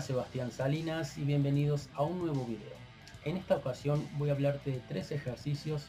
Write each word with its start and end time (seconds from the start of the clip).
Sebastián 0.00 0.50
Salinas 0.50 1.16
y 1.18 1.22
bienvenidos 1.22 1.88
a 1.94 2.02
un 2.02 2.18
nuevo 2.18 2.44
video. 2.44 2.74
En 3.24 3.36
esta 3.36 3.56
ocasión 3.56 4.06
voy 4.18 4.28
a 4.28 4.32
hablarte 4.32 4.72
de 4.72 4.80
tres 4.80 5.12
ejercicios 5.12 5.86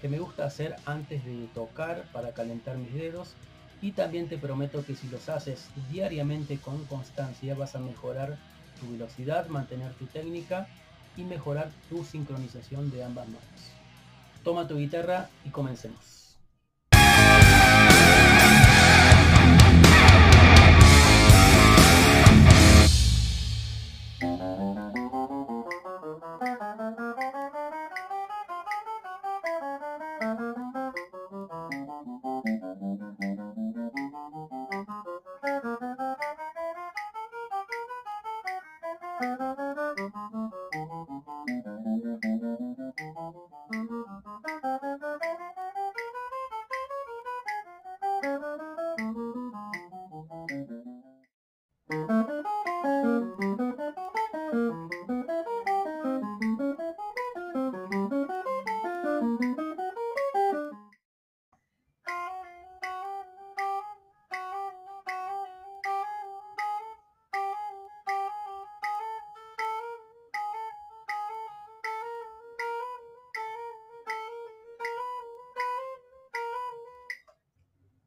que 0.00 0.08
me 0.08 0.18
gusta 0.18 0.44
hacer 0.44 0.76
antes 0.84 1.24
de 1.24 1.48
tocar 1.54 2.04
para 2.12 2.34
calentar 2.34 2.76
mis 2.76 2.92
dedos 2.92 3.34
y 3.80 3.92
también 3.92 4.28
te 4.28 4.36
prometo 4.36 4.84
que 4.84 4.94
si 4.94 5.08
los 5.08 5.28
haces 5.30 5.68
diariamente 5.90 6.58
con 6.58 6.84
constancia 6.84 7.54
vas 7.54 7.74
a 7.74 7.78
mejorar 7.78 8.36
tu 8.78 8.92
velocidad, 8.92 9.46
mantener 9.48 9.92
tu 9.94 10.06
técnica 10.06 10.68
y 11.16 11.22
mejorar 11.22 11.70
tu 11.88 12.04
sincronización 12.04 12.90
de 12.90 13.04
ambas 13.04 13.26
manos. 13.26 13.72
Toma 14.44 14.68
tu 14.68 14.76
guitarra 14.76 15.30
y 15.44 15.50
comencemos. 15.50 16.25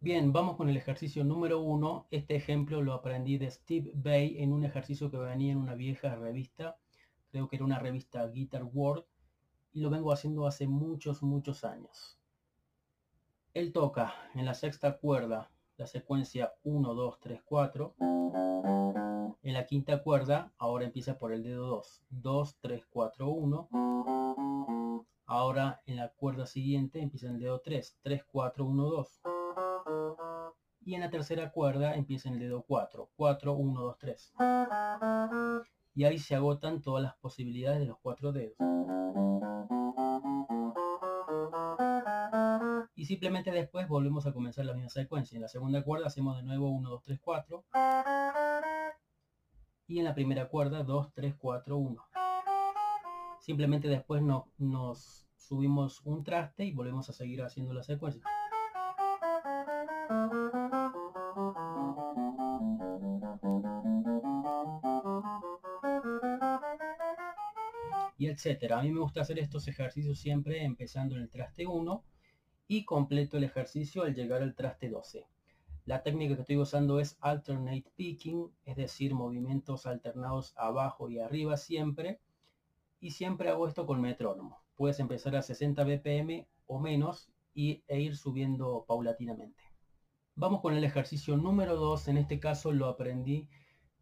Bien, 0.02 0.32
vamos 0.32 0.56
con 0.56 0.70
el 0.70 0.78
ejercicio 0.78 1.26
número 1.26 1.60
uno. 1.60 2.08
Este 2.10 2.34
ejemplo 2.34 2.82
lo 2.82 2.94
aprendí 2.94 3.38
de 3.38 3.52
Steve 3.52 3.92
Bay 3.94 4.42
en 4.42 4.54
un 4.54 4.64
ejercicio 4.64 5.12
que 5.12 5.18
venía 5.18 5.52
en 5.52 5.58
una 5.58 5.76
vieja 5.76 6.16
revista. 6.16 6.78
Creo 7.32 7.50
que 7.50 7.58
era 7.58 7.66
una 7.66 7.80
revista 7.80 8.26
Guitar 8.28 8.64
World. 8.64 9.04
Y 9.74 9.82
lo 9.82 9.90
vengo 9.90 10.14
haciendo 10.14 10.48
hace 10.48 10.70
muchos, 10.70 11.22
muchos 11.22 11.66
años. 11.66 12.18
Él 13.54 13.74
toca 13.74 14.14
en 14.36 14.46
la 14.46 14.54
sexta 14.54 14.98
cuerda 14.98 15.52
la 15.76 15.86
secuencia 15.86 16.54
1, 16.64 16.94
2, 16.94 17.20
3, 17.20 17.42
4. 17.44 17.96
En 18.00 19.54
la 19.54 19.66
quinta 19.66 20.02
cuerda, 20.02 20.54
ahora 20.58 20.86
empieza 20.86 21.20
por 21.20 21.34
el 21.34 21.44
dedo 21.44 21.68
2. 21.68 22.04
2, 22.10 22.58
3, 22.62 22.86
4, 22.90 23.30
1. 23.30 23.70
Ahora 25.26 25.82
en 25.86 25.98
la 25.98 26.08
cuerda 26.08 26.46
siguiente 26.46 27.02
empieza 27.02 27.28
el 27.28 27.38
dedo 27.38 27.60
3. 27.60 27.98
3, 28.02 28.24
4, 28.32 28.66
1, 28.66 28.84
2 28.86 29.22
y 30.82 30.96
en 30.96 31.02
la 31.02 31.10
tercera 31.10 31.52
cuerda 31.52 31.96
empieza 31.96 32.30
el 32.30 32.40
dedo 32.40 32.64
4. 32.64 33.10
4, 33.16 33.54
1, 33.54 33.82
2, 33.82 33.98
3. 33.98 34.34
Y 35.96 36.04
ahí 36.06 36.18
se 36.18 36.36
agotan 36.36 36.82
todas 36.82 37.04
las 37.04 37.16
posibilidades 37.18 37.80
de 37.80 37.86
los 37.86 37.98
cuatro 38.00 38.32
dedos. 38.32 38.56
Y 42.96 43.06
simplemente 43.06 43.52
después 43.52 43.88
volvemos 43.88 44.26
a 44.26 44.34
comenzar 44.34 44.66
la 44.66 44.74
misma 44.74 44.90
secuencia. 44.90 45.36
En 45.36 45.42
la 45.42 45.48
segunda 45.48 45.84
cuerda 45.84 46.08
hacemos 46.08 46.38
de 46.38 46.44
nuevo 46.44 46.70
1, 46.70 46.90
2, 46.90 47.04
3, 47.04 47.20
4. 47.22 47.64
Y 49.88 50.00
en 50.00 50.06
la 50.06 50.14
primera 50.14 50.50
cuerda 50.50 50.84
2, 50.84 51.14
3, 51.14 51.36
4, 51.38 51.78
1. 51.78 52.06
Simplemente 53.40 53.88
después 53.88 54.22
nos 54.58 55.28
subimos 55.38 56.02
un 56.06 56.24
traste 56.24 56.66
y 56.66 56.74
volvemos 56.74 57.10
a 57.10 57.14
seguir 57.14 57.42
haciendo 57.42 57.74
la 57.74 57.84
secuencia. 57.84 58.22
Y 68.20 68.28
etcétera. 68.28 68.78
A 68.78 68.84
mí 68.84 68.92
me 68.92 69.00
gusta 69.00 69.22
hacer 69.22 69.40
estos 69.40 69.68
ejercicios 69.70 70.20
siempre 70.20 70.64
empezando 70.64 71.16
en 71.16 71.22
el 71.22 71.30
traste 71.30 71.66
1 71.66 72.04
y 72.68 72.84
completo 72.84 73.38
el 73.38 73.46
ejercicio 73.46 74.04
al 74.04 74.14
llegar 74.14 74.44
al 74.44 74.56
traste 74.56 74.90
12. 74.90 75.26
La 75.86 76.04
técnica 76.04 76.36
que 76.36 76.42
estoy 76.42 76.58
usando 76.58 77.00
es 77.00 77.18
alternate 77.22 77.90
picking, 77.96 78.52
es 78.66 78.76
decir, 78.76 79.16
movimientos 79.16 79.86
alternados 79.86 80.54
abajo 80.58 81.10
y 81.10 81.20
arriba 81.20 81.56
siempre. 81.56 82.20
Y 83.00 83.12
siempre 83.12 83.50
hago 83.50 83.68
esto 83.68 83.88
con 83.88 84.02
metrónomo. 84.02 84.62
Puedes 84.76 85.00
empezar 85.00 85.38
a 85.38 85.42
60 85.42 85.82
BPM 85.86 86.46
o 86.68 86.78
menos 86.78 87.32
y, 87.54 87.84
e 87.88 88.02
ir 88.02 88.18
subiendo 88.18 88.84
paulatinamente. 88.86 89.64
Vamos 90.36 90.60
con 90.60 90.76
el 90.76 90.84
ejercicio 90.84 91.38
número 91.38 91.78
2. 91.78 92.10
En 92.10 92.18
este 92.18 92.38
caso 92.38 92.74
lo 92.74 92.88
aprendí 92.88 93.48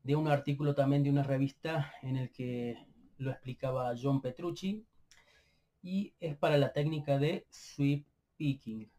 de 0.02 0.16
un 0.16 0.28
artículo 0.28 0.74
también 0.74 1.04
de 1.04 1.12
una 1.12 1.22
revista 1.22 1.94
en 2.02 2.18
el 2.18 2.32
que 2.32 2.78
lo 3.18 3.32
explicaba 3.32 3.94
John 4.02 4.22
Petrucci, 4.22 4.86
y 5.82 6.14
es 6.20 6.36
para 6.36 6.58
la 6.58 6.74
técnica 6.74 7.18
de 7.18 7.46
sweep 7.50 8.06
picking. 8.38 8.92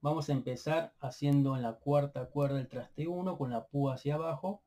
Vamos 0.00 0.30
a 0.30 0.32
empezar 0.32 0.94
haciendo 1.00 1.56
en 1.56 1.62
la 1.62 1.74
cuarta 1.74 2.26
cuerda 2.26 2.58
el 2.58 2.68
traste 2.68 3.06
1 3.06 3.36
con 3.36 3.50
la 3.50 3.66
púa 3.66 3.94
hacia 3.94 4.14
abajo. 4.14 4.62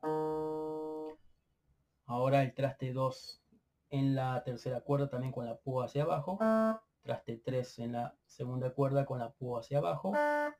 Ahora 2.06 2.42
el 2.42 2.54
traste 2.54 2.92
2 2.92 3.42
en 3.90 4.14
la 4.14 4.42
tercera 4.44 4.80
cuerda 4.82 5.08
también 5.08 5.32
con 5.32 5.46
la 5.46 5.56
púa 5.56 5.86
hacia 5.86 6.04
abajo. 6.04 6.38
Traste 7.02 7.38
3 7.38 7.78
en 7.80 7.92
la 7.92 8.14
segunda 8.26 8.70
cuerda 8.70 9.06
con 9.06 9.18
la 9.18 9.32
púa 9.32 9.60
hacia 9.60 9.78
abajo. 9.78 10.12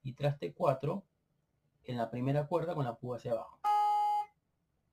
Y 0.02 0.14
traste 0.14 0.52
4 0.52 1.04
en 1.84 1.96
la 1.96 2.10
primera 2.10 2.46
cuerda 2.48 2.74
con 2.74 2.84
la 2.84 2.96
púa 2.96 3.18
hacia 3.18 3.32
abajo. 3.32 3.60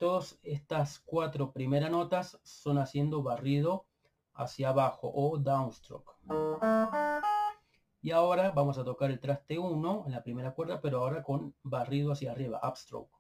Todas 0.02 0.40
estas 0.42 0.98
cuatro 1.06 1.52
primeras 1.52 1.92
notas 1.92 2.40
son 2.42 2.80
haciendo 2.80 3.22
barrido 3.22 3.86
hacia 4.34 4.70
abajo 4.70 5.12
o 5.14 5.38
downstroke. 5.38 6.16
Y 8.02 8.10
ahora 8.10 8.50
vamos 8.50 8.80
a 8.80 8.84
tocar 8.84 9.12
el 9.12 9.20
traste 9.20 9.60
1 9.60 10.06
en 10.08 10.12
la 10.12 10.24
primera 10.24 10.56
cuerda, 10.56 10.82
pero 10.82 11.02
ahora 11.02 11.22
con 11.22 11.54
barrido 11.62 12.14
hacia 12.14 12.32
arriba, 12.32 12.60
upstroke. 12.68 13.12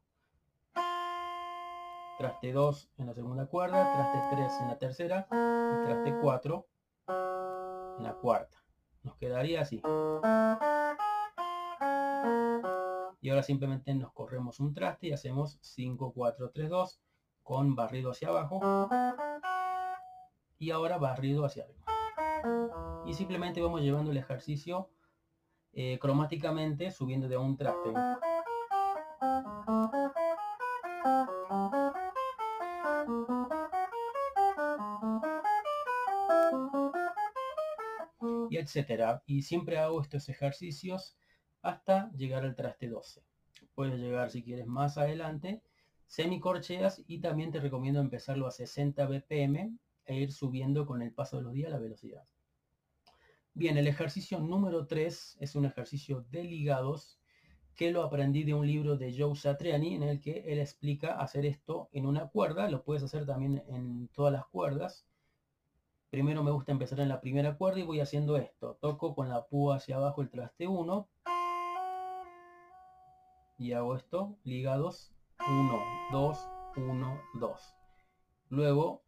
Traste 2.17 2.51
2 2.51 2.89
en 2.97 3.05
la 3.05 3.13
segunda 3.13 3.45
cuerda, 3.45 3.93
traste 3.93 4.35
3 4.37 4.51
en 4.61 4.67
la 4.67 4.79
tercera 4.79 5.27
y 5.29 5.85
traste 5.85 6.17
4 6.19 6.67
en 7.99 8.03
la 8.03 8.13
cuarta. 8.19 8.57
Nos 9.03 9.17
quedaría 9.17 9.61
así. 9.61 9.83
Y 13.23 13.29
ahora 13.29 13.43
simplemente 13.43 13.93
nos 13.93 14.11
corremos 14.13 14.59
un 14.59 14.73
traste 14.73 15.07
y 15.07 15.11
hacemos 15.13 15.59
5, 15.61 16.11
4, 16.11 16.49
3, 16.49 16.69
2 16.69 17.01
con 17.43 17.75
barrido 17.75 18.09
hacia 18.09 18.29
abajo. 18.29 18.59
Y 20.57 20.71
ahora 20.71 20.97
barrido 20.97 21.45
hacia 21.45 21.63
arriba. 21.63 21.85
Y 23.05 23.13
simplemente 23.13 23.61
vamos 23.61 23.81
llevando 23.81 24.09
el 24.09 24.17
ejercicio 24.17 24.89
eh, 25.73 25.99
cromáticamente 25.99 26.89
subiendo 26.89 27.27
de 27.27 27.37
un 27.37 27.57
traste. 27.57 27.93
Y 38.49 38.57
etcétera. 38.57 39.21
Y 39.27 39.43
siempre 39.43 39.77
hago 39.77 40.01
estos 40.01 40.27
ejercicios 40.27 41.15
hasta 41.61 42.11
llegar 42.13 42.43
al 42.43 42.55
traste 42.55 42.89
12. 42.89 43.23
Puedes 43.73 43.99
llegar 43.99 44.31
si 44.31 44.43
quieres 44.43 44.67
más 44.67 44.97
adelante, 44.97 45.61
semicorcheas 46.07 47.03
y 47.07 47.19
también 47.19 47.51
te 47.51 47.59
recomiendo 47.59 47.99
empezarlo 47.99 48.47
a 48.47 48.51
60 48.51 49.05
BPM 49.05 49.77
e 50.05 50.15
ir 50.15 50.31
subiendo 50.31 50.85
con 50.85 51.01
el 51.01 51.13
paso 51.13 51.37
de 51.37 51.43
los 51.43 51.53
días 51.53 51.71
la 51.71 51.79
velocidad. 51.79 52.23
Bien, 53.53 53.77
el 53.77 53.87
ejercicio 53.87 54.39
número 54.39 54.87
3 54.87 55.37
es 55.39 55.55
un 55.55 55.65
ejercicio 55.65 56.25
de 56.29 56.43
ligados 56.43 57.19
que 57.75 57.91
lo 57.91 58.03
aprendí 58.03 58.43
de 58.43 58.53
un 58.53 58.67
libro 58.67 58.97
de 58.97 59.15
Joe 59.17 59.35
Satriani 59.35 59.95
en 59.95 60.03
el 60.03 60.21
que 60.21 60.43
él 60.51 60.59
explica 60.59 61.17
hacer 61.19 61.45
esto 61.45 61.89
en 61.91 62.05
una 62.05 62.27
cuerda, 62.27 62.69
lo 62.69 62.83
puedes 62.83 63.03
hacer 63.03 63.25
también 63.25 63.63
en 63.67 64.07
todas 64.09 64.33
las 64.33 64.45
cuerdas. 64.47 65.05
Primero 66.09 66.43
me 66.43 66.51
gusta 66.51 66.73
empezar 66.73 66.99
en 66.99 67.09
la 67.09 67.21
primera 67.21 67.57
cuerda 67.57 67.79
y 67.79 67.83
voy 67.83 68.01
haciendo 68.01 68.35
esto. 68.37 68.77
Toco 68.81 69.15
con 69.15 69.29
la 69.29 69.45
púa 69.47 69.77
hacia 69.77 69.95
abajo 69.95 70.21
el 70.21 70.29
traste 70.29 70.67
1 70.67 71.09
y 73.61 73.73
hago 73.73 73.95
esto, 73.95 74.35
ligados 74.43 75.13
1, 75.47 75.83
2, 76.11 76.49
1, 76.77 77.21
2. 77.35 77.75
Luego 78.49 79.03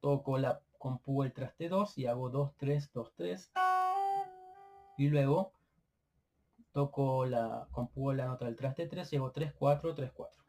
toco 0.00 0.38
la 0.38 0.62
con 0.78 1.00
púa 1.00 1.26
el 1.26 1.34
traste 1.34 1.68
2 1.68 1.98
y 1.98 2.06
hago 2.06 2.30
2, 2.30 2.56
3, 2.56 2.92
2, 2.94 3.12
3 3.14 3.52
y 4.96 5.08
luego 5.08 5.52
toco 6.72 7.26
la, 7.26 7.68
púa 7.92 8.14
la 8.14 8.24
nota 8.24 8.46
del 8.46 8.56
traste 8.56 8.86
3 8.86 9.12
y 9.12 9.16
hago 9.16 9.32
3, 9.32 9.52
4, 9.52 9.94
3, 9.94 10.12
4. 10.12 10.44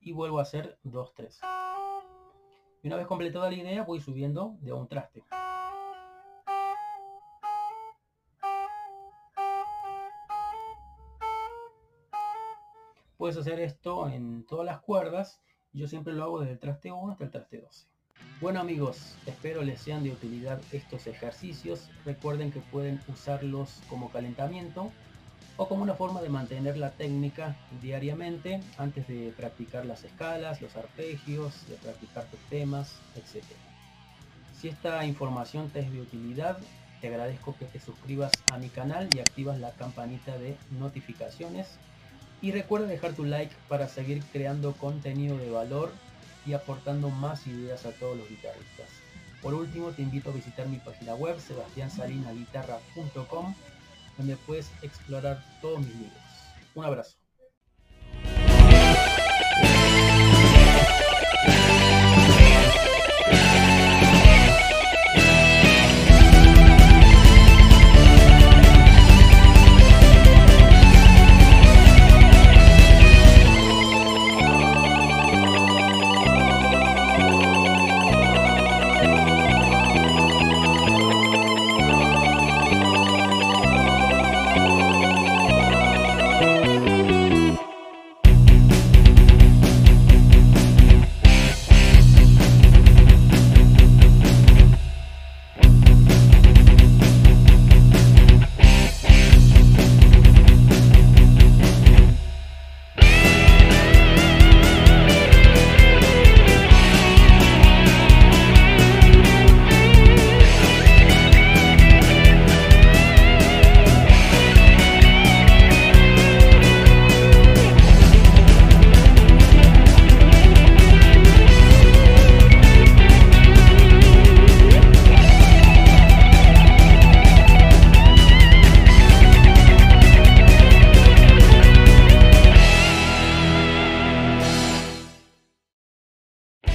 Y 0.00 0.12
vuelvo 0.12 0.40
a 0.40 0.42
hacer 0.42 0.78
2, 0.82 1.14
3. 1.14 1.40
Y 2.82 2.86
una 2.88 2.96
vez 2.96 3.06
completada 3.06 3.48
la 3.48 3.56
idea 3.56 3.82
voy 3.84 4.00
subiendo 4.02 4.58
de 4.60 4.74
un 4.74 4.88
traste. 4.88 5.24
Puedes 13.18 13.36
hacer 13.36 13.58
esto 13.58 14.08
en 14.08 14.46
todas 14.46 14.64
las 14.64 14.78
cuerdas. 14.78 15.40
Yo 15.72 15.88
siempre 15.88 16.12
lo 16.12 16.22
hago 16.22 16.38
desde 16.38 16.52
el 16.52 16.60
traste 16.60 16.92
1 16.92 17.10
hasta 17.10 17.24
el 17.24 17.30
traste 17.32 17.58
12. 17.58 17.86
Bueno 18.40 18.60
amigos, 18.60 19.16
espero 19.26 19.62
les 19.62 19.80
sean 19.80 20.04
de 20.04 20.12
utilidad 20.12 20.60
estos 20.70 21.08
ejercicios. 21.08 21.90
Recuerden 22.04 22.52
que 22.52 22.60
pueden 22.60 23.00
usarlos 23.08 23.82
como 23.90 24.12
calentamiento 24.12 24.92
o 25.56 25.66
como 25.66 25.82
una 25.82 25.94
forma 25.94 26.22
de 26.22 26.28
mantener 26.28 26.76
la 26.76 26.92
técnica 26.92 27.56
diariamente 27.82 28.60
antes 28.76 29.08
de 29.08 29.34
practicar 29.36 29.84
las 29.84 30.04
escalas, 30.04 30.62
los 30.62 30.76
arpegios, 30.76 31.66
de 31.68 31.74
practicar 31.74 32.24
tus 32.26 32.38
temas, 32.48 33.00
etc. 33.16 33.44
Si 34.56 34.68
esta 34.68 35.04
información 35.04 35.70
te 35.70 35.80
es 35.80 35.92
de 35.92 36.02
utilidad, 36.02 36.56
te 37.00 37.08
agradezco 37.08 37.56
que 37.58 37.64
te 37.64 37.80
suscribas 37.80 38.30
a 38.52 38.58
mi 38.58 38.68
canal 38.68 39.08
y 39.12 39.18
activas 39.18 39.58
la 39.58 39.72
campanita 39.72 40.38
de 40.38 40.56
notificaciones. 40.78 41.80
Y 42.40 42.52
recuerda 42.52 42.86
dejar 42.86 43.14
tu 43.14 43.24
like 43.24 43.54
para 43.68 43.88
seguir 43.88 44.22
creando 44.32 44.72
contenido 44.74 45.36
de 45.38 45.50
valor 45.50 45.90
y 46.46 46.52
aportando 46.52 47.10
más 47.10 47.44
ideas 47.46 47.84
a 47.84 47.90
todos 47.92 48.16
los 48.16 48.28
guitarristas. 48.28 48.86
Por 49.42 49.54
último, 49.54 49.90
te 49.90 50.02
invito 50.02 50.30
a 50.30 50.34
visitar 50.34 50.68
mi 50.68 50.78
página 50.78 51.14
web 51.14 51.38
sebastiansalinaguitarra.com 51.40 53.54
donde 54.16 54.36
puedes 54.36 54.70
explorar 54.82 55.44
todos 55.62 55.78
mis 55.78 55.94
libros. 55.94 56.18
Un 56.74 56.84
abrazo. 56.84 57.16